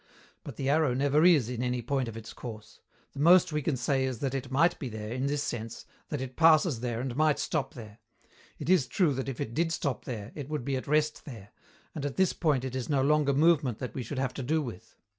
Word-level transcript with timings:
But 0.43 0.55
the 0.55 0.67
arrow 0.67 0.95
never 0.95 1.23
is 1.25 1.47
in 1.47 1.61
any 1.61 1.83
point 1.83 2.07
of 2.07 2.17
its 2.17 2.33
course. 2.33 2.79
The 3.13 3.19
most 3.19 3.51
we 3.53 3.61
can 3.61 3.77
say 3.77 4.03
is 4.03 4.17
that 4.17 4.33
it 4.33 4.49
might 4.49 4.79
be 4.79 4.89
there, 4.89 5.13
in 5.13 5.27
this 5.27 5.43
sense, 5.43 5.85
that 6.09 6.21
it 6.21 6.35
passes 6.35 6.79
there 6.79 6.99
and 7.01 7.15
might 7.15 7.37
stop 7.37 7.75
there. 7.75 7.99
It 8.57 8.67
is 8.67 8.87
true 8.87 9.13
that 9.13 9.29
if 9.29 9.39
it 9.39 9.53
did 9.53 9.71
stop 9.71 10.05
there, 10.05 10.31
it 10.33 10.49
would 10.49 10.65
be 10.65 10.75
at 10.75 10.87
rest 10.87 11.23
there, 11.25 11.49
and 11.93 12.03
at 12.03 12.15
this 12.15 12.33
point 12.33 12.65
it 12.65 12.75
is 12.75 12.89
no 12.89 13.03
longer 13.03 13.31
movement 13.31 13.77
that 13.77 13.93
we 13.93 14.01
should 14.01 14.17
have 14.17 14.33
to 14.33 14.41
do 14.41 14.59
with. 14.59 14.95